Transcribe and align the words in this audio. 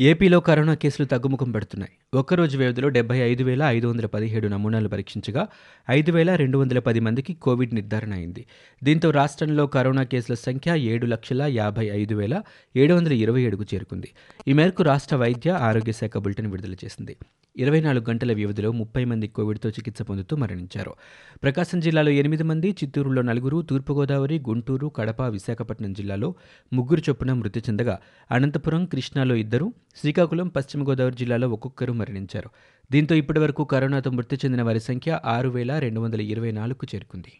ఏపీలో 0.00 0.40
కరోనా 0.40 0.74
కేసులు 0.74 1.06
తగ్గుముఖం 1.06 1.52
పడుతున్నాయి. 1.52 1.92
ఒక్కరోజు 2.14 2.58
వ్యవధిలో 2.58 2.88
డెబ్బై 2.88 3.18
ఐదు 3.18 3.44
వేల 3.44 3.62
ఐదు 3.62 3.86
వందల 3.86 4.06
పదిహేడు 4.06 4.48
నమూనాలు 4.48 4.88
పరీక్షించగా 4.88 5.48
ఐదు 5.90 6.12
వేల 6.12 6.34
రెండు 6.34 6.58
వందల 6.58 6.78
పది 6.78 7.00
మందికి 7.00 7.34
కోవిడ్ 7.34 7.74
నిర్ధారణ 7.74 8.12
అయింది. 8.12 8.46
దీంతో 8.84 9.10
రాష్ట్రంలో 9.10 9.66
కరోనా 9.66 10.02
కేసుల 10.02 10.34
సంఖ్య 10.34 10.76
ఏడు 10.76 11.06
లక్షల 11.06 11.42
యాభై 11.42 11.86
ఐదు 11.86 12.14
వేల 12.14 12.42
ఏడు 12.76 12.94
వందల 12.94 13.12
ఇరవై 13.12 13.42
ఏడుకు 13.42 13.62
చేరుకుంది. 13.74 14.10
ఈ 14.48 14.52
మేరకు 14.52 14.82
రాష్ట్ర 14.82 15.16
వైద్య 15.16 15.50
ఆరోగ్య 15.50 15.92
శాఖ 15.92 16.18
బులెటిన్ 16.18 16.46
విడుదల 16.46 16.74
చేసింది. 16.84 17.16
ఇరవై 17.56 17.80
నాలుగు 17.80 18.10
గంటల 18.10 18.32
వ్యవధిలో 18.32 18.72
ముప్పై 18.72 19.04
మంది 19.04 19.28
కోవిడ్తో 19.28 19.68
చికిత్స 19.68 20.02
పొందుతూ 20.02 20.36
మరణించారు. 20.36 20.94
ప్రకాశం 21.42 21.80
జిల్లాలో 21.80 22.10
ఎనిమిది 22.10 22.42
మంది 22.42 22.70
చిత్తూరులో 22.70 23.22
నలుగురు 23.22 23.62
తూర్పుగోదావరి 23.62 24.38
గుంటూరు 24.48 24.88
కడప 24.88 25.22
విశాఖపట్నం 25.22 25.92
జిల్లాలో 25.92 26.34
ముగ్గురు 26.72 27.02
చొప్పున 27.08 27.32
మృతి 27.32 27.60
చెందగా 27.60 27.98
అనంతపురం 28.30 28.84
కృష్ణాలో 28.84 29.34
ఇద్దరు 29.34 29.72
శ్రీకాకుళం 30.00 30.48
పశ్చిమ 30.48 30.88
గోదావరి 30.88 31.16
జిల్లాలో 31.16 31.48
ఒక్కొక్కరు 31.48 31.92
మరణించారు. 31.92 32.50
దీంతో 32.92 33.14
ఇప్పటివరకు 33.14 33.64
కరోనాతో 33.64 34.10
మృతి 34.10 34.36
చెందిన 34.36 34.62
వారి 34.62 34.80
సంఖ్య 34.80 35.20
ఆరు 35.24 35.48
వేల 35.48 35.78
రెండు 35.78 36.00
వందల 36.00 36.20
ఇరవై 36.20 36.50
నాలుగుకు 36.50 36.86
చేరుకుంది. 36.94 37.32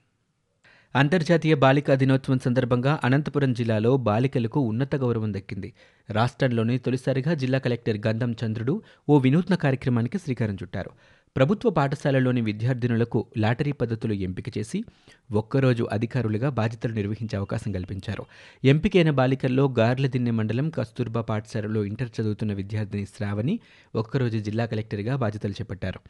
అంతర్జాతీయ 0.94 1.54
బాలికా 1.54 1.94
దినోత్సవం 1.94 2.38
సందర్భంగా 2.38 3.00
అనంతపురం 3.04 3.52
జిల్లాలో 3.52 3.96
బాలికలకు 3.96 4.60
ఉన్నత 4.60 4.96
గౌరవం 4.96 5.34
దక్కింది. 5.34 5.72
రాష్ట్రంలోనే 6.10 6.78
తొలిసారిగా 6.78 7.34
జిల్లా 7.34 7.58
కలెక్టర్ 7.58 7.98
గంధం 8.06 8.36
చంద్రుడు 8.44 8.82
ఓ 9.08 9.18
వినూత్న 9.18 9.54
కార్యక్రమానికి 9.54 10.18
శ్రీకారం 10.18 10.54
చుట్టారు. 10.54 10.90
ప్రభుత్వ 11.36 11.70
పాఠశాలలోని 11.70 12.40
విద్యార్థినులకు 12.40 13.26
లాటరీ 13.36 13.72
పద్ధతులు 13.72 14.12
ఎంపిక 14.12 14.58
చేసి 14.58 14.84
ఒక్కరోజు 15.32 15.88
అధికారులుగా 15.92 16.48
బాధ్యతలు 16.48 16.92
నిర్వహించే 16.92 17.36
అవకాశం 17.36 17.72
కల్పించారు. 17.72 18.24
ఎంపికైన 18.64 19.10
బాలికల్లో 19.10 19.74
గార్లదిన్నె 19.78 20.30
మండలం 20.30 20.70
కస్తూర్బా 20.70 21.20
పాఠశాలలో 21.20 21.84
ఇంటర్ 21.84 22.08
చదువుతున్న 22.20 22.52
విద్యార్థిని 22.52 23.06
శ్రావణి 23.06 23.60
ఒక్కరోజు 23.94 24.38
జిల్లా 24.38 24.66
కలెక్టర్గా 24.66 25.16
బాధ్యతలు 25.16 25.52
చేపట్టారు. 25.52 26.00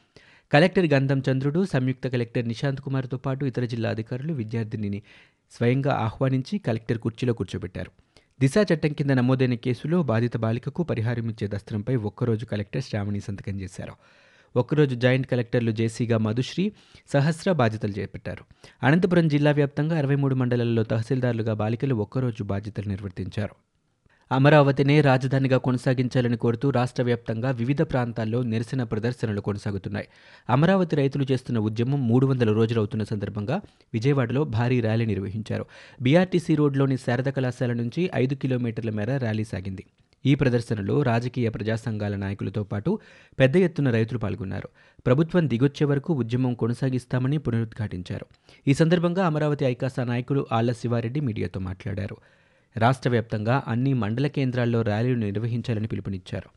కలెక్టర్ 0.52 0.86
గంధం 0.86 1.22
చంద్రుడు 1.30 1.64
సంయుక్త 1.64 2.08
కలెక్టర్ 2.08 2.48
నిశాంత్ 2.48 2.80
కుమార్తో 2.80 3.16
పాటు 3.16 3.44
ఇతర 3.44 3.64
జిల్లా 3.64 3.90
అధికారులు 3.90 4.32
విద్యార్థినిని 4.32 5.02
స్వయంగా 5.52 5.94
ఆహ్వానించి 5.94 6.58
కలెక్టర్ 6.58 6.98
కుర్చీలో 6.98 7.32
కూర్చోబెట్టారు. 7.32 7.90
దిశ 8.40 8.54
చట్టం 8.72 8.92
కింద 8.92 9.10
నమోదైన 9.10 9.54
కేసులో 9.54 10.02
బాధిత 10.02 10.36
బాలికకు 10.36 10.82
పరిహారం 10.82 11.28
ఇచ్చే 11.28 11.48
దస్త్రంపై 11.48 11.96
ఒక్కరోజు 11.96 12.44
కలెక్టర్ 12.44 12.82
శ్రావణి 12.82 13.20
సంతకం 13.20 13.60
చేశారు. 13.60 13.96
ఒక్కరోజు 14.56 14.94
జాయింట్ 14.94 15.26
కలెక్టర్లు 15.26 15.70
జేసీగా 15.70 16.18
మధుశ్రీ 16.18 16.72
సహస్ర 17.12 17.52
బాధ్యతలు 17.52 17.90
చేపట్టారు. 17.90 18.44
అనంతపురం 18.82 19.28
జిల్లా 19.28 19.50
వ్యాప్తంగా 19.50 19.98
అరవై 19.98 20.14
మూడు 20.14 20.34
మండలాల్లో 20.34 20.82
తహసీల్దారులుగా 20.82 21.54
బాలికలు 21.54 21.94
ఒక్కరోజు 21.94 22.44
బాధ్యతలు 22.44 22.88
నిర్వర్తించారు. 22.88 23.54
అమరావతినే 24.32 25.00
రాజధానిగా 25.00 25.58
కొనసాగించాలని 25.58 26.36
కోరుతూ 26.36 26.70
రాష్ట్ర 26.70 27.02
వ్యాప్తంగా 27.02 27.50
వివిధ 27.50 27.82
ప్రాంతాల్లో 27.82 28.42
నిరసన 28.42 28.82
ప్రదర్శనలు 28.82 29.40
కొనసాగుతున్నాయి. 29.40 30.08
అమరావతి 30.50 30.96
రైతులు 30.96 31.26
చేస్తున్న 31.32 31.58
ఉద్యమం 31.58 32.08
మూడు 32.08 32.26
వందల 32.26 32.52
రోజులవుతున్న 32.52 33.04
సందర్భంగా 33.04 33.60
విజయవాడలో 33.94 34.44
భారీ 34.44 34.80
ర్యాలీ 34.80 35.06
నిర్వహించారు. 35.06 35.66
బీఆర్టీసీ 36.02 36.54
రోడ్లోని 36.54 36.96
శారద 36.96 37.28
కళాశాల 37.28 37.72
నుంచి 37.72 38.10
ఐదు 38.14 38.34
కిలోమీటర్ల 38.34 38.90
మేర 38.90 39.16
ర్యాలీ 39.16 39.44
సాగింది. 39.44 39.84
ఈ 40.26 40.34
ప్రదర్శనలో 40.34 41.02
రాజకీయ 41.02 41.48
ప్రజా 41.48 41.76
సంఘాల 41.76 42.16
నాయకులతో 42.16 42.62
పాటు 42.64 42.98
పెద్ద 43.38 43.56
ఎత్తున 43.56 43.90
రైతులు 43.90 44.18
పాల్గొన్నారు. 44.18 44.68
ప్రభుత్వం 45.06 45.48
దిగొచ్చే 45.50 45.84
వరకు 45.84 46.14
ఉద్యమం 46.14 46.54
కొనసాగిస్తామని 46.54 47.38
పునరుద్ఘాటించారు. 47.38 48.26
ఈ 48.68 48.74
సందర్భంగా 48.74 49.26
అమరావతి 49.26 49.64
ఐకాసా 49.64 50.04
నాయకులు 50.04 50.46
ఆళ్ళ 50.52 50.72
శివారెడ్డి 50.72 51.20
మీడియాతో 51.20 51.60
మాట్లాడారు. 51.60 52.16
రాష్ట్ర 52.76 53.10
వ్యాప్తంగా 53.10 53.62
అన్ని 53.68 53.92
మండల 53.92 54.26
కేంద్రాల్లో 54.26 54.82
ర్యాలీలు 54.82 55.18
నిర్వహించాలని 55.18 55.86
పిలుపునిచ్చారు. 55.86 56.50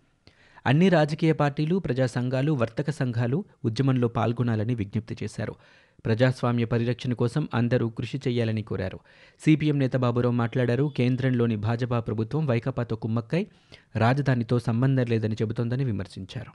అన్ని 0.66 0.90
రాజకీయ 0.90 1.34
పార్టీలు 1.34 1.76
ప్రజా 1.76 2.06
సంఘాలు 2.06 2.52
వర్తక 2.52 2.90
సంఘాలు 2.90 3.46
ఉద్యమంలో 3.66 4.08
పాల్గొనాలని 4.08 4.76
విజ్ఞప్తి 4.76 5.18
చేశారు. 5.24 5.56
ప్రజాస్వామ్య 6.06 6.66
పరిరక్షణ 6.66 7.14
కోసం 7.14 7.48
అందరూ 7.54 7.90
కృషి 7.90 8.18
చేయాలని 8.18 8.62
కోరారు. 8.62 9.00
సిపిఎం 9.40 9.80
నేత 9.80 9.96
బాబురావు 9.96 10.36
మాట్లాడారు. 10.36 10.94
కేంద్రంలోని 10.98 11.56
భాజపా 11.56 12.00
ప్రభుత్వం 12.00 12.46
వైకాపాతో 12.46 12.96
కుమ్మక్కై 12.96 13.48
రాజధానితో 13.96 14.60
సంబంధం 14.60 15.06
లేదని 15.06 15.36
చెబుతోందని 15.36 15.84
విమర్శించారు. 15.84 16.52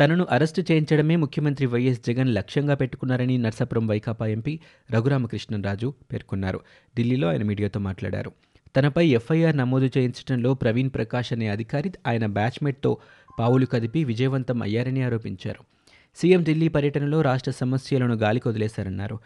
తనను 0.00 0.26
అరెస్టు 0.30 0.60
చేయించడమే 0.60 1.16
ముఖ్యమంత్రి 1.16 1.66
వైఎస్ 1.66 2.00
జగన్ 2.06 2.34
లక్ష్యంగా 2.34 2.74
పెట్టుకున్నారని 2.74 3.38
నర్సాపురం 3.38 3.86
వైకాపా 3.86 4.26
ఎంపీ 4.26 4.60
రఘురామకృష్ణరాజు 4.90 5.94
పేర్కొన్నారు. 6.12 6.60
ఢిల్లీలో 6.96 7.28
ఆయన 7.28 7.42
మీడియాతో 7.42 7.80
మాట్లాడారు. 7.80 8.32
తనపై 8.76 9.06
ఎఫ్ఐఆర్ 9.06 9.56
నమోదు 9.56 9.84
చేయించడంలో 9.84 10.54
ప్రవీణ్ 10.54 10.90
ప్రకాష్ 10.90 11.32
అనే 11.32 11.48
అధికారి 11.48 11.92
ఆయన 12.06 12.26
బ్యాచ్మేట్తో 12.26 12.98
పావులు 13.38 13.66
కదిపి 13.66 14.04
విజయవంతం 14.04 14.62
అయ్యారని 14.62 15.02
ఆరోపించారు. 15.02 15.77
సీఎం 16.16 16.42
ఢిల్లీ 16.44 16.68
పర్యటనలో 16.68 17.22
రాష్ట్ర 17.22 17.50
సమస్యలను 17.50 18.14
గాలికి 18.14 18.48
వదిలేశారన్నారు. 18.48 19.18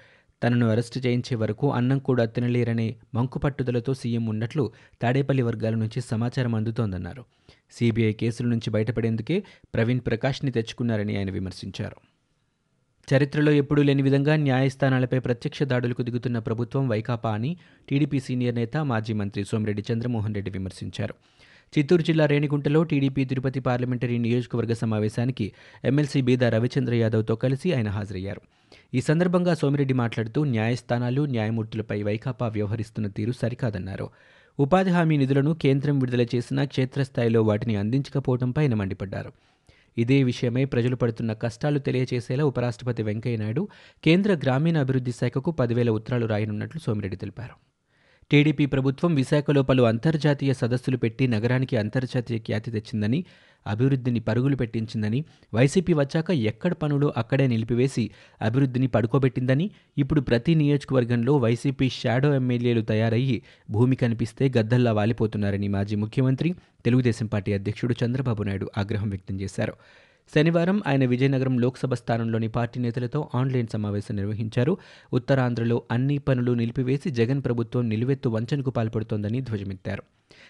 తనను 0.43 0.71
అరెస్టు 0.71 0.99
చేయించే 0.99 1.37
వరకు 1.37 1.73
అన్నం 1.73 1.99
కూడా 1.99 2.25
తినలేరనే 2.25 2.97
మంకు 3.15 3.39
పట్టుదలతో 3.39 3.95
సీఎం 3.95 4.27
ఉన్నట్లు 4.27 4.73
తాడేపల్లి 5.03 5.43
వర్గాల 5.43 5.75
నుంచి 5.75 6.01
సమాచారం 6.01 6.55
అందుతోందన్నారు. 6.55 7.25
సీబీఐ 7.73 8.13
కేసుల 8.13 8.47
నుంచి 8.47 8.71
బయటపడేందుకే 8.71 9.43
ప్రవీణ్ 9.75 10.01
ప్రకాష్ని 10.07 10.51
తెచ్చుకున్నారని 10.51 11.19
ఆయన 11.19 11.31
విమర్శించారు. 11.31 11.97
చరిత్రలో 13.09 13.53
ఎప్పుడూ 13.53 13.83
లేని 13.83 14.03
విధంగా 14.03 14.37
న్యాయస్థానాలపై 14.37 15.19
ప్రత్యక్ష 15.19 15.63
దాడులకు 15.63 16.03
దిగుతున్న 16.03 16.39
ప్రభుత్వం 16.39 16.89
వైకాపా 16.89 17.35
అని 17.35 17.57
టీడీపీ 17.89 18.21
సీనియర్ 18.21 18.55
నేత 18.55 18.77
మాజీ 18.77 19.13
మంత్రి 19.13 19.45
సోమిరెడ్డి 19.45 19.85
చంద్రమోహన్ 19.93 20.35
రెడ్డి 20.35 20.51
విమర్శించారు. 20.51 21.15
చిత్తూరు 21.79 22.03
జిల్లా 22.03 22.27
రేణిగుంటలో 22.27 22.83
టీడీపీ 22.83 23.25
తిరుపతి 23.25 23.61
పార్లమెంటరీ 23.61 24.19
నియోజకవర్గ 24.19 24.73
సమావేశానికి 24.73 25.53
ఎమ్మెల్సీ 25.85 26.21
బీదా 26.21 26.49
రవిచంద్ర 26.49 26.95
యాదవ్తో 26.95 27.35
కలిసి 27.35 27.75
ఆయన 27.75 27.89
హాజరయ్యారు. 27.89 28.41
ఈ 28.95 29.01
సందర్భంగా 29.01 29.55
సోమిరెడ్డి 29.55 29.95
మాట్లాడుతూ 29.95 30.45
న్యాయస్థానాలు 30.45 31.23
న్యాయమూర్తులపై 31.23 32.03
వైకాపా 32.03 32.49
వ్యవహరిస్తున్న 32.49 33.09
తీరు 33.09 33.33
సరికాదన్నారు. 33.33 34.11
ఉపాధి 34.59 34.91
హామీ 34.91 35.17
నిధులను 35.17 35.55
కేంద్రం 35.55 35.99
విడుదల 35.99 36.27
చేసినా 36.35 36.65
క్షేత్రస్థాయిలో 36.65 37.43
వాటిని 37.43 37.77
అందించకపోవడంపై 37.77 38.65
ఆయన 38.65 38.75
మండిపడ్డారు. 38.75 39.33
ఇదే 39.99 40.23
విషయమై 40.23 40.65
ప్రజలు 40.65 40.97
పడుతున్న 40.97 41.33
కష్టాలు 41.33 41.79
తెలియజేసేలా 41.79 42.45
ఉపరాష్ట్రపతి 42.45 43.03
వెంకయ్యనాయుడు 43.03 43.69
కేంద్ర 44.05 44.33
గ్రామీణ 44.33 44.79
అభివృద్ధి 44.79 45.13
శాఖకు 45.13 45.51
పదివేల 45.51 45.91
ఉత్తరాలు 45.91 46.27
రాయనున్నట్లు 46.27 46.81
సోమిరెడ్డి 46.81 47.17
తెలిపారు. 47.17 47.72
టీడీపీ 48.33 48.67
ప్రభుత్వం 48.67 49.11
విశాఖలో 49.15 49.63
పలు 49.63 49.83
అంతర్జాతీయ 49.83 50.53
సదస్సులు 50.53 50.97
పెట్టి 50.97 51.25
నగరానికి 51.27 51.77
అంతర్జాతీయ 51.77 52.39
ఖ్యాతి 52.39 52.71
తెచ్చిందని 52.71 53.19
అభివృద్ధిని 53.67 54.21
పరుగులు 54.21 54.57
పెట్టించిందని 54.57 55.25
వైసీపీ 55.55 55.93
వచ్చాక 55.95 56.31
ఎక్కడ 56.51 56.73
పనులు 56.73 57.13
అక్కడే 57.17 57.47
నిలిపివేసి 57.47 58.05
అభివృద్ధిని 58.41 58.87
పడుకోబెట్టిందని 58.87 59.67
ఇప్పుడు 59.99 60.21
ప్రతి 60.21 60.55
నియోజకవర్గంలో 60.55 61.35
వైసీపీ 61.37 61.89
షాడో 61.89 62.35
ఎమ్మెల్యేలు 62.35 62.81
తయారయ్యి 62.83 63.37
భూమి 63.71 63.97
కనిపిస్తే 63.97 64.53
గద్దల్లా 64.59 64.93
వాలిపోతున్నారని 64.93 65.69
మాజీ 65.69 65.97
ముఖ్యమంత్రి 65.97 66.51
తెలుగుదేశం 66.85 67.27
పార్టీ 67.27 67.53
అధ్యక్షుడు 67.53 67.97
చంద్రబాబు 68.05 68.43
నాయుడు 68.43 68.69
ఆగ్రహం 68.79 69.09
వ్యక్తం 69.09 69.41
చేశారు. 69.41 69.77
శనివారం 70.35 70.83
ఆయన 70.87 71.05
విజయనగరం 71.05 71.59
లోక్సభ 71.59 71.95
స్థానంలోని 71.95 72.49
పార్టీ 72.49 72.81
నేతలతో 72.81 73.31
ఆన్లైన్ 73.35 73.67
సమావేశం 73.67 74.17
నిర్వహించారు. 74.17 74.77
ఉత్తరాంధ్రలో 75.13 75.83
అన్ని 75.91 76.19
పనులు 76.19 76.53
నిలిపివేసి 76.53 77.11
జగన్ 77.11 77.45
ప్రభుత్వం 77.45 77.89
నిలువెత్తు 77.89 78.29
వంచనకు 78.29 78.71
పాల్పడుతోందని 78.71 79.41
ధ్వజమెత్తారు. 79.41 80.03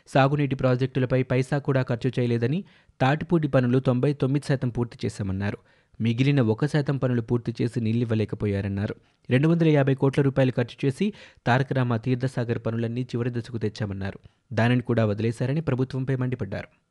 సాగునీటి 0.07 0.55
ప్రాజెక్టులపై 0.55 1.23
పైసా 1.23 1.59
కూడా 1.59 1.83
ఖర్చు 1.83 2.13
చేయలేదని 2.19 2.65
తాటిపూడి 3.01 3.49
పనులు 3.49 3.79
తొంభై 3.79 4.13
తొమ్మిది 4.13 4.47
శాతం 4.49 4.69
పూర్తి 4.69 4.99
చేశామన్నారు. 5.05 5.59
మిగిలిన 6.01 6.41
ఒక 6.41 6.67
శాతం 6.67 6.97
పనులు 6.97 7.23
పూర్తి 7.23 7.55
చేసి 7.63 7.81
నీళ్ళివ్వలేకపోయారన్నారు 7.81 8.95
రెండు 9.31 9.49
వందల 9.49 9.69
యాభై 9.69 9.95
కోట్ల 9.95 10.23
రూపాయలు 10.23 10.53
ఖర్చు 10.57 10.87
చేసి 10.87 11.13
తారకరామ 11.47 11.97
తీర్థసాగర్ 11.97 12.59
పనులన్నీ 12.59 13.03
చివరి 13.03 13.31
దశకు 13.31 13.59
తెచ్చామన్నారు. 13.59 14.19
దానిని 14.53 14.83
కూడా 14.83 15.07
వదిలేశారని 15.07 15.61
ప్రభుత్వంపై 15.61 16.17
మండిపడ్డారు. 16.17 16.82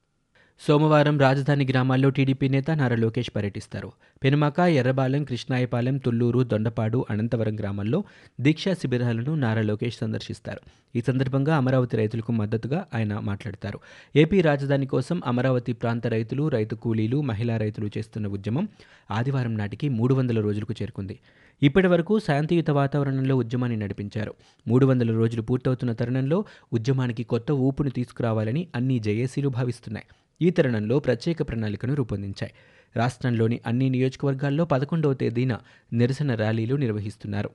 సోమవారం 0.68 1.20
రాజధాని 1.20 1.66
గ్రామాల్లో 1.66 2.10
టీడీపీ 2.10 2.48
నేత 2.48 2.72
నారా 2.72 2.96
లోకేష్ 2.96 3.32
పర్యటిస్తారు. 3.36 3.92
పెనుమాక 4.24 4.60
ఎర్రబాలెం 4.60 5.24
కృష్ణాయపాలెం 5.24 5.98
తుళ్ళూరు 5.98 6.44
దొండపాడు 6.44 7.06
అనంతవరం 7.10 7.60
గ్రామాల్లో 7.60 8.04
దీక్షా 8.42 8.74
శిబిరాలను 8.74 9.36
నారా 9.36 9.62
లోకేష్ 9.62 9.98
సందర్శిస్తారు. 9.98 10.60
ఈ 10.96 11.02
సందర్భంగా 11.02 11.58
అమరావతి 11.58 11.98
రైతులకు 11.98 12.32
మద్దతుగా 12.32 12.86
ఆయన 12.96 13.20
మాట్లాడతారు. 13.20 13.80
ఏపీ 14.16 14.42
రాజధాని 14.42 14.86
కోసం 14.86 15.22
అమరావతి 15.26 15.74
ప్రాంత 15.74 16.08
రైతులు 16.08 16.48
రైతు 16.48 16.76
కూలీలు 16.76 17.22
మహిళా 17.22 17.58
రైతులు 17.58 17.90
చేస్తున్న 17.98 18.28
ఉద్యమం 18.28 18.68
ఆదివారం 19.12 19.58
నాటికి 19.58 19.90
మూడు 19.90 20.14
వందల 20.14 20.42
రోజులకు 20.42 20.74
చేరుకుంది. 20.82 21.20
ఇప్పటి 21.64 21.88
వరకు 21.88 22.20
శాంతియుత 22.20 22.72
వాతావరణంలో 22.72 23.36
ఉద్యమాన్ని 23.36 23.78
నడిపించారు. 23.78 24.34
మూడు 24.68 24.86
వందల 24.86 25.12
రోజులు 25.12 25.42
పూర్తవుతున్న 25.42 25.94
తరుణంలో 25.94 26.46
ఉద్యమానికి 26.74 27.24
కొత్త 27.24 27.52
ఊపును 27.52 27.90
తీసుకురావాలని 27.90 28.68
అన్ని 28.76 29.00
జేఏసీలు 29.00 29.50
భావిస్తున్నాయి. 29.50 30.06
ఈ 30.42 30.50
తరుణంలో 30.50 31.00
ప్రత్యేక 31.00 31.42
ప్రణాళికను 31.42 31.94
రూపొందించాయి. 31.94 32.52
రాష్ట్రంలోని 32.96 33.60
అన్ని 33.66 33.90
నియోజకవర్గాల్లో 33.90 34.66
పదకొండవ 34.66 35.14
తేదీన 35.14 35.58
నిరసన 35.94 36.36
ర్యాలీలు 36.36 36.76
నిర్వహిస్తున్నారు. 36.76 37.50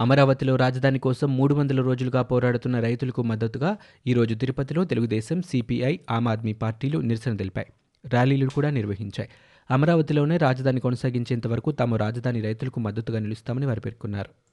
అమరావతిలో 0.00 0.56
రాజధాని 0.56 0.98
కోసం 0.98 1.36
మూడు 1.36 1.54
వందల 1.54 1.80
రోజులుగా 1.80 2.22
పోరాడుతున్న 2.22 2.80
రైతులకు 2.80 3.22
మద్దతుగా 3.22 3.76
ఈరోజు 4.06 4.34
తిరుపతిలో 4.34 4.84
తెలుగుదేశం 4.84 5.42
సిపిఐ 5.42 5.98
ఆమ్ 6.10 6.28
ఆద్మీ 6.28 6.52
పార్టీలు 6.52 6.98
నిరసన 6.98 7.36
తెలిపాయి. 7.36 7.66
ర్యాలీలు 8.06 8.50
కూడా 8.50 8.70
నిర్వహించాయి. 8.70 9.28
అమరావతిలోనే 9.70 10.36
రాజధాని 10.36 10.80
కొనసాగించేంత 10.80 11.46
వరకు 11.46 11.72
తాము 11.72 11.96
రాజధాని 11.96 12.40
రైతులకు 12.40 12.80
మద్దతుగా 12.80 13.18
నిలుస్తామని 13.18 13.66
వారు 13.66 13.80
పేర్కొన్నారు. 13.80 14.47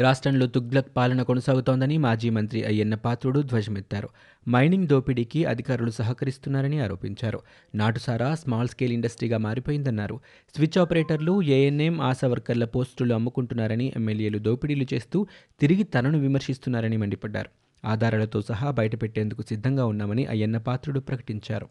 రాష్ట్రంలో 0.00 0.46
తుగ్లక్ 0.46 0.96
పాలన 0.96 1.22
కొనసాగుతోందని 1.22 1.98
మాజీ 1.98 2.30
మంత్రి 2.30 2.64
అయ్యన్న 2.64 2.94
పాత్రుడు 2.94 3.40
ధ్వజమెత్తారు. 3.40 4.08
మైనింగ్ 4.48 4.88
దోపిడీకి 4.88 5.44
అధికారులు 5.44 5.90
సహకరిస్తున్నారని 5.90 6.80
ఆరోపించారు. 6.80 7.40
నాటుసారా 7.74 8.34
స్మాల్ 8.34 8.68
స్కేల్ 8.68 8.92
ఇండస్ట్రీగా 8.92 9.38
మారిపోయిందన్నారు. 9.38 10.20
స్విచ్ 10.56 10.78
ఆపరేటర్లు 10.78 11.42
ఏఎన్ఎం 11.42 12.00
ఆశా 12.00 12.28
వర్కర్ల 12.28 12.64
పోస్టులు 12.64 13.14
అమ్ముకుంటున్నారని 13.14 13.92
ఎమ్మెల్యేలు 13.96 14.38
దోపిడీలు 14.38 14.86
చేస్తూ 14.94 15.26
తిరిగి 15.60 15.82
తనను 15.82 16.18
విమర్శిస్తున్నారని 16.18 16.96
మండిపడ్డారు. 16.96 17.50
ఆధారాలతో 17.86 18.42
సహా 18.42 18.70
బయటపెట్టేందుకు 18.70 19.42
సిద్ధంగా 19.42 19.84
ఉన్నామని 19.84 20.26
అయ్యన్న 20.26 20.58
పాత్రుడు 20.58 21.00
ప్రకటించారు. 21.00 21.68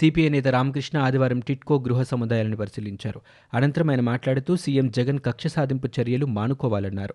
సిపిఐ 0.00 0.28
నేత 0.28 0.48
రామకృష్ణ 0.48 0.98
ఆదివారం 0.98 1.40
టిట్కో 1.40 1.78
గృహ 1.78 2.02
సముదాయాలను 2.02 2.56
పరిశీలించారు. 2.56 3.20
అనంతరం 3.54 3.90
ఆయన 3.90 4.00
మాట్లాడుతూ 4.00 4.56
సీఎం 4.56 4.90
జగన్ 4.90 5.18
కక్ష 5.18 5.46
సాధింపు 5.46 5.88
చర్యలు 6.00 6.26
మానుకోవాలన్నారు. 6.26 7.14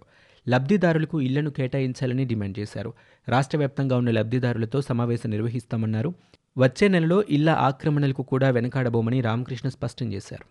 లబ్ధిదారులకు 0.49 1.21
ఇళ్ళను 1.21 1.51
కేటాయించాలని 1.51 2.25
డిమాండ్ 2.25 2.59
చేశారు. 2.59 2.93
రాష్ట్ర 3.29 3.57
వ్యాప్తంగా 3.57 3.97
ఉన్న 3.97 4.11
లబ్ధిదారులతో 4.11 4.81
సమావేశం 4.81 5.29
నిర్వహిస్తామన్నారు. 5.29 6.13
వచ్చే 6.57 6.87
నెలలో 6.87 7.23
ఇళ్ళ 7.29 7.49
ఆక్రమణలకు 7.49 8.23
కూడా 8.23 8.49
వెనకాడబోమని 8.49 9.21
రామకృష్ణ 9.21 9.69
స్పష్టం 9.69 10.13
చేశారు. 10.13 10.45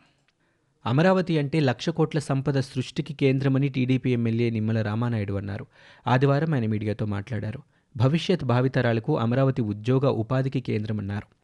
అమరావతి 0.88 1.38
అంటే 1.38 1.60
లక్ష 1.60 1.88
కోట్ల 1.88 2.18
సంపద 2.18 2.60
సృష్టికి 2.60 3.14
కేంద్రమని 3.14 3.68
టీడీపీ 3.68 4.12
ఎమ్మెల్యే 4.12 4.50
నిమ్మల 4.50 4.82
రామానాయుడు 4.82 5.32
అన్నారు. 5.32 5.66
ఆదివారం 6.06 6.54
ఆయన 6.54 6.66
మీడియాతో 6.66 7.06
మాట్లాడారు. 7.06 7.62
భవిష్యత్ 7.96 8.44
భావితరాలకు 8.44 9.18
అమరావతి 9.18 9.62
ఉద్యోగ 9.62 10.06
ఉపాధికి 10.08 10.60
కేంద్రమన్నారు. 10.60 11.35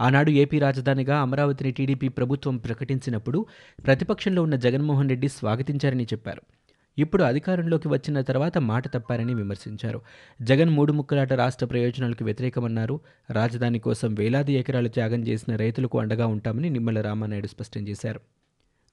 ఆనాడు 0.00 0.30
ఏపీ 0.30 0.58
రాజధానిగా 0.58 1.18
అమరావతిని 1.18 1.70
టీడీపీ 1.70 2.08
ప్రభుత్వం 2.08 2.56
ప్రకటించినప్పుడు 2.56 3.46
ప్రతిపక్షంలో 3.84 4.42
ఉన్న 4.42 4.56
జగన్మోహన్ 4.56 5.08
రెడ్డి 5.08 5.28
స్వాగతించారని 5.28 6.04
చెప్పారు. 6.04 6.42
ఇప్పుడు 6.98 7.22
అధికారంలోకి 7.22 7.88
వచ్చిన 7.88 8.20
తర్వాత 8.20 8.58
మాట 8.58 8.88
తప్పారని 8.88 9.34
విమర్శించారు. 9.34 10.00
జగన్ 10.42 10.70
మూడు 10.70 10.92
ముక్కలాట 10.92 11.32
రాష్ట్ర 11.32 11.66
ప్రయోజనాలకు 11.66 12.24
వ్యతిరేకమన్నారు. 12.24 13.00
రాజధాని 13.30 13.78
కోసం 13.78 14.14
వేలాది 14.14 14.52
ఎకరాలు 14.52 14.88
త్యాగం 14.88 15.20
చేసిన 15.20 15.56
రైతులకు 15.56 15.98
అండగా 15.98 16.26
ఉంటామని 16.26 16.70
నిమ్మల 16.70 17.00
రామానాయుడు 17.00 17.46
స్పష్టం 17.46 17.88
చేశారు. 17.88 18.20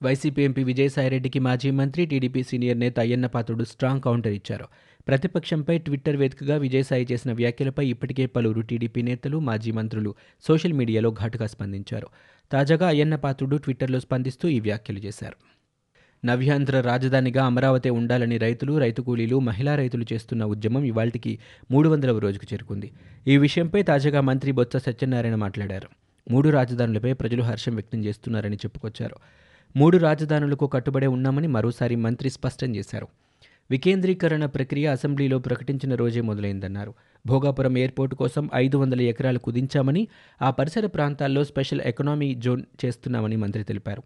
వైసీపీ 0.02 0.42
ఎంపీ 0.42 0.64
విజయసాయిరెడ్డికి 0.64 1.38
మాజీ 1.38 1.70
మంత్రి 1.70 2.06
టీడీపీ 2.06 2.42
సీనియర్ 2.42 2.78
నేత 2.78 3.00
అయ్యన్నపాత్రుడు 3.00 3.64
స్ట్రాంగ్ 3.64 4.00
కౌంటర్ 4.00 4.32
ఇచ్చారు. 4.32 4.64
ప్రతిపక్షంపై 5.08 5.78
ట్విట్టర్ 5.78 6.16
వేదికగా 6.16 6.56
విజయసాయి 6.56 7.08
చేసిన 7.12 7.32
వ్యాఖ్యలపై 7.32 7.88
ఇప్పటికే 7.88 8.26
పలువురు 8.26 8.60
టీడీపీ 8.60 9.02
నేతలు 9.02 9.38
మాజీ 9.38 9.70
మంత్రులు 9.70 10.14
సోషల్ 10.48 10.72
మీడియాలో 10.72 11.10
ఘాటుగా 11.10 11.46
స్పందించారు. 11.46 12.06
తాజాగా 12.52 12.88
అయ్యన్నపాత్రుడు 12.88 13.56
ట్విట్టర్లో 13.56 14.00
స్పందిస్తూ 14.00 14.48
ఈ 14.48 14.60
వ్యాఖ్యలు 14.60 14.98
చేశారు. 14.98 15.36
నవ్యాంధ్ర 16.26 16.80
రాజధానిగా 16.80 17.44
అమరావతి 17.44 17.90
ఉండాలని 17.90 18.38
రైతులు 18.38 18.78
రైతు 18.78 19.02
కూలీలు 19.02 19.40
మహిళా 19.40 19.74
రైతులు 19.74 20.04
చేస్తున్న 20.12 20.44
ఉద్యమం 20.44 20.84
ఇవాళకి 20.84 21.38
మూడు 21.70 21.88
వందల 21.88 22.18
రోజుకు 22.18 22.46
చేరుకుంది. 22.52 22.92
ఈ 23.26 23.36
విషయంపై 23.36 23.82
తాజాగా 23.82 24.20
మంత్రి 24.20 24.52
బొత్స 24.52 24.76
సత్యనారాయణ 24.76 25.34
మాట్లాడారు. 25.34 25.88
మూడు 26.30 26.48
రాజధానులపై 26.48 27.12
ప్రజలు 27.12 27.42
హర్షం 27.42 27.74
వ్యక్తం 27.74 28.04
చేస్తున్నారని 28.04 28.56
చెప్పుకొచ్చారు. 28.56 29.16
మూడు 29.76 29.98
రాజధానులకు 29.98 30.66
కట్టుబడే 30.66 31.06
ఉన్నామని 31.06 31.46
మరోసారి 31.46 31.96
మంత్రి 31.96 32.30
స్పష్టం 32.30 32.76
చేశారు. 32.76 33.08
వికేంద్రీకరణ 33.70 34.46
ప్రక్రియ 34.46 34.86
అసెంబ్లీలో 34.86 35.38
ప్రకటించిన 35.38 35.94
రోజే 35.94 36.20
మొదలైందన్నారు. 36.20 36.94
భోగాపురం 37.26 37.78
ఎయిర్పోర్టు 37.78 38.14
కోసం 38.14 38.50
ఐదు 38.54 38.76
వందల 38.76 39.00
ఎకరాలు 39.00 39.38
కుదించామని 39.38 40.08
ఆ 40.42 40.50
పరిసర 40.50 40.86
ప్రాంతాల్లో 40.86 41.44
స్పెషల్ 41.44 41.80
ఎకనామీ 41.80 42.34
జోన్ 42.34 42.62
చేస్తున్నామని 42.84 43.36
మంత్రి 43.36 43.64
తెలిపారు. 43.64 44.02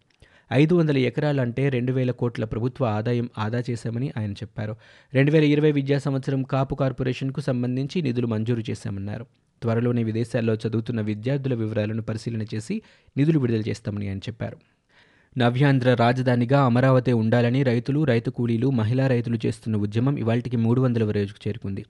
ఐదు 0.53 0.75
వందల 0.75 0.99
ఎకరాలంటే 0.99 1.69
రెండు 1.69 1.93
వేల 1.93 2.11
కోట్ల 2.11 2.45
ప్రభుత్వ 2.45 2.85
ఆదాయం 2.85 3.31
ఆదా 3.39 3.63
చేశామని 3.71 4.13
ఆయన 4.17 4.33
చెప్పారు. 4.33 4.77
రెండు 5.15 5.31
వేల 5.31 5.45
ఇరవై 5.45 5.73
విద్యా 5.73 5.99
సంవత్సరం 5.99 6.43
కాపు 6.43 6.75
కార్పొరేషన్కు 6.75 7.41
సంబంధించి 7.41 8.03
నిధులు 8.03 8.27
మంజూరు 8.27 8.63
చేశామన్నారు. 8.71 9.27
త్వరలోనే 9.63 10.03
విదేశాల్లో 10.03 10.55
చదువుతున్న 10.55 11.01
విద్యార్థుల 11.01 11.55
వివరాలను 11.55 12.03
పరిశీలన 12.03 12.43
చేసి 12.43 12.83
నిధులు 13.17 13.39
విడుదల 13.39 13.61
చేస్తామని 13.61 14.09
ఆయన 14.09 14.19
చెప్పారు. 14.19 14.57
నవ్యాంధ్ర 15.39 15.95
రాజధానిగా 15.95 16.65
అమరావతి 16.65 17.13
ఉండాలని 17.13 17.63
రైతులు 17.63 18.05
రైతు 18.05 18.31
కూలీలు 18.31 18.71
మహిళా 18.71 19.07
రైతులు 19.07 19.39
చేస్తున్న 19.47 19.77
ఉద్యమం 19.77 20.17
ఇవాళకి 20.17 20.57
మూడు 20.57 20.81
వందల 20.81 21.11
రోజుకు 21.11 21.49
చేరుకుంది. 21.49 21.87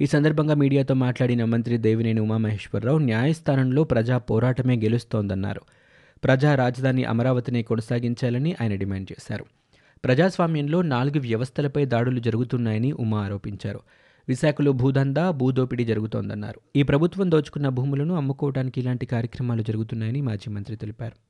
ఈ 0.00 0.06
సందర్భంగా 0.06 0.54
మీడియాతో 0.54 0.94
మాట్లాడిన 0.94 1.44
మంత్రి 1.44 1.78
దేవినేని 1.78 2.20
ఉమామహేశ్వరరావు 2.20 2.98
న్యాయస్థానంలో 2.98 3.84
ప్రజా 3.84 4.18
పోరాటమే 4.18 4.76
గెలుస్తోందన్నారు. 4.76 5.60
ప్రజా 6.24 6.54
రాజధాని 6.54 7.04
అమరావతిని 7.04 7.62
కొనసాగించాలని 7.62 8.54
ఆయన 8.60 8.74
డిమాండ్ 8.74 9.12
చేశారు. 9.12 9.44
ప్రజాస్వామ్యంలో 10.04 10.82
నాలుగు 10.82 11.20
వ్యవస్థలపై 11.20 11.84
దాడులు 11.84 12.20
జరుగుతున్నాయని 12.20 12.92
ఉమా 12.92 13.24
ఆరోపించారు. 13.24 13.80
విశాఖలో 14.28 14.72
భూదందా 14.72 15.30
భూదోపిడీ 15.30 15.84
జరుగుతోందన్నారు. 15.84 16.60
ఈ 16.76 16.82
ప్రభుత్వం 16.82 17.30
దోచుకున్న 17.30 17.68
భూములను 17.68 18.14
అమ్ముకోవడానికి 18.14 18.80
ఇలాంటి 18.80 19.06
కార్యక్రమాలు 19.06 19.62
జరుగుతున్నాయని 19.62 20.20
మాజీ 20.20 20.50
మంత్రి 20.50 20.76
తెలిపారు. 20.76 21.25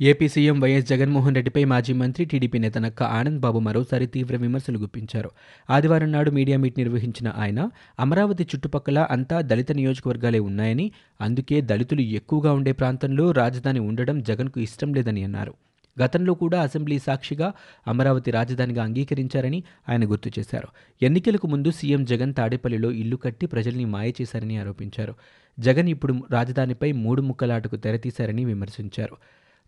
ఏపీ 0.00 0.28
సీఎం 0.28 0.60
వైఎస్ 0.60 0.86
జగన్మోహన్ 0.86 1.34
రెడ్డిపై 1.34 1.64
మాజీ 1.64 1.92
మంత్రి 1.92 2.24
టీడీపీ 2.24 2.58
నేత 2.58 2.78
నక్క 2.78 3.02
ఆనంద్ 3.02 3.40
బాబు 3.40 3.58
మరోసారి 3.58 4.06
తీవ్ర 4.06 4.36
విమర్శలు 4.36 4.78
గుప్పించారు. 4.78 5.30
ఆదివారం 5.70 6.12
నాడు 6.12 6.30
మీడియా 6.30 6.58
మీట్ 6.58 6.78
నిర్వహించిన 6.78 7.28
ఆయన 7.36 7.70
అమరావతి 8.00 8.44
చుట్టుపక్కల 8.44 9.06
అంతా 9.10 9.40
దళిత 9.40 9.72
నియోజకవర్గాలే 9.72 10.38
ఉన్నాయని 10.38 10.86
అందుకే 11.20 11.60
దళితులు 11.60 12.00
ఎక్కువగా 12.00 12.52
ఉండే 12.52 12.72
ప్రాంతంలో 12.72 13.30
రాజధాని 13.30 13.80
ఉండడం 13.80 14.22
జగన్కు 14.22 14.60
ఇష్టం 14.60 14.94
లేదని 14.94 15.24
అన్నారు. 15.24 15.54
గతంలో 15.96 16.34
కూడా 16.34 16.60
అసెంబ్లీ 16.62 16.98
సాక్షిగా 16.98 17.52
అమరావతి 17.88 18.30
రాజధానిగా 18.30 18.82
అంగీకరించారని 18.82 19.62
ఆయన 19.88 20.10
గుర్తు 20.10 20.30
చేశారు. 20.38 20.68
ఎన్నికలకు 21.02 21.46
ముందు 21.46 21.70
సీఎం 21.70 22.04
జగన్ 22.04 22.34
తాడేపల్లిలో 22.34 22.90
ఇల్లు 22.92 23.16
కట్టి 23.16 23.46
ప్రజల్ని 23.46 23.84
మాయ 23.84 24.12
చేశారని 24.20 24.58
ఆరోపించారు. 24.58 25.14
జగన్ 25.58 25.88
ఇప్పుడు 25.88 26.14
రాజధానిపై 26.30 26.92
మూడు 26.92 27.22
ముక్కలాటకు 27.22 27.76
తెరతీశారని 27.76 28.44
విమర్శించారు. 28.44 29.16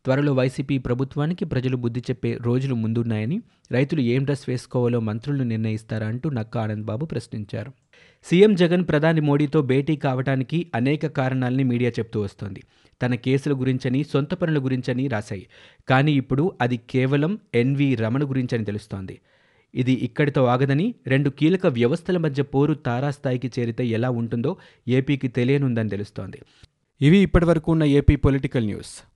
త్వరలో 0.05 0.33
వైసీపీ 0.33 0.79
ప్రభుత్వానికి 0.79 1.45
ప్రజలు 1.45 1.77
బుద్ధి 1.77 2.01
చెప్పే 2.01 2.39
రోజులు 2.43 2.75
ముందున్నాయని 2.75 3.43
రైతులు 3.73 4.01
ఏం 4.01 4.25
డ్రెస్ 4.25 4.51
వేసుకోవాలో 4.51 5.01
మంత్రులు 5.01 5.43
నిర్ణయిస్తారా 5.43 6.07
అంటూ 6.07 6.31
నక్కా 6.31 6.63
ఆనంద్ 6.63 6.85
బాబు 6.85 7.05
ప్రశ్నించారు. 7.05 7.73
సీఎం 8.27 8.55
జగన్ 8.55 8.89
ప్రధాని 8.89 9.21
మోడీతో 9.21 9.63
భేటీ 9.63 9.97
కావడానికి 9.97 10.67
అనేక 10.75 11.07
కారణాలని 11.07 11.65
మీడియా 11.65 11.91
చెప్తూ 11.91 12.21
వస్తోంది. 12.21 12.63
తన 13.03 13.15
కేసుల 13.15 13.53
గురించని 13.53 14.05
సొంత 14.05 14.35
పనుల 14.35 14.65
గురించని 14.65 15.09
రాశాయి. 15.09 15.47
కానీ 15.89 16.13
ఇప్పుడు 16.13 16.53
అది 16.61 16.77
కేవలం 16.91 17.39
ఎన్వి 17.55 17.95
రమణ 17.95 18.23
గురించని 18.25 18.65
తెలుస్తోంది. 18.65 19.21
ఇది 19.75 19.93
ఇక్కడితో 19.93 20.45
ఆగదని 20.45 20.95
రెండు 21.07 21.31
కీలక 21.31 21.67
వ్యవస్థల 21.67 22.19
మధ్య 22.19 22.43
పోరు 22.43 22.75
తారాస్థాయికి 22.75 23.61
చేరితే 23.61 23.87
ఎలా 23.87 24.11
ఉంటుందో 24.11 24.57
ఏపీకి 24.89 25.29
తెలియనుందని 25.29 25.89
తెలుస్తోంది. 25.89 26.39
ఇవి 27.01 27.19
ఇప్పటివరకు 27.19 27.73
ఉన్న 27.73 27.85
ఏపీ 27.85 28.17
పొలిటికల్ 28.17 28.67
న్యూస్. 28.67 29.14